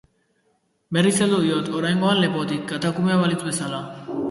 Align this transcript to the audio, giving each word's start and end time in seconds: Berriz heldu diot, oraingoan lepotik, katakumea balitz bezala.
Berriz 0.97 1.11
heldu 1.25 1.41
diot, 1.43 1.69
oraingoan 1.81 2.23
lepotik, 2.25 2.65
katakumea 2.75 3.21
balitz 3.25 3.41
bezala. 3.47 3.87